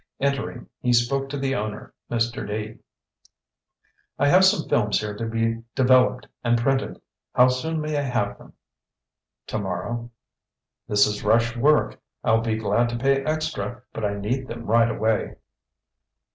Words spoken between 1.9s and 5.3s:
Mr. Dee. "I have some films here to